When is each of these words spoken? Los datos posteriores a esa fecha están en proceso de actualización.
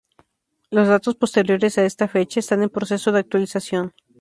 Los 0.71 0.87
datos 0.87 1.13
posteriores 1.15 1.77
a 1.77 1.85
esa 1.85 2.07
fecha 2.07 2.39
están 2.39 2.63
en 2.63 2.71
proceso 2.71 3.11
de 3.11 3.19
actualización. 3.19 3.93